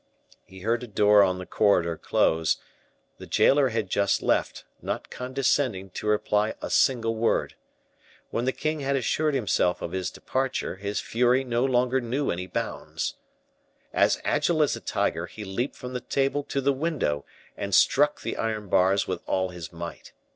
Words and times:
He 0.43 0.61
heard 0.61 0.81
a 0.81 0.87
door 0.87 1.21
on 1.21 1.37
the 1.37 1.45
corridor 1.45 1.95
close; 1.95 2.57
the 3.19 3.27
jailer 3.27 3.69
had 3.69 3.87
just 3.87 4.23
left, 4.23 4.65
not 4.81 5.11
condescending 5.11 5.91
to 5.91 6.07
reply 6.07 6.55
a 6.59 6.71
single 6.71 7.15
word. 7.15 7.53
When 8.31 8.45
the 8.45 8.51
king 8.51 8.79
had 8.79 8.95
assured 8.95 9.35
himself 9.35 9.79
of 9.79 9.91
his 9.91 10.09
departure, 10.09 10.77
his 10.77 10.99
fury 10.99 11.43
knew 11.43 11.49
no 11.51 11.65
longer 11.65 11.97
any 11.97 12.47
bounds. 12.47 13.13
As 13.93 14.19
agile 14.25 14.63
as 14.63 14.75
a 14.75 14.79
tiger, 14.81 15.27
he 15.27 15.45
leaped 15.45 15.75
from 15.75 15.93
the 15.93 16.01
table 16.01 16.41
to 16.45 16.61
the 16.61 16.73
window, 16.73 17.23
and 17.55 17.75
struck 17.75 18.21
the 18.21 18.37
iron 18.37 18.69
bars 18.69 19.07
with 19.07 19.21
all 19.27 19.49
his 19.49 19.71
might. 19.71 20.13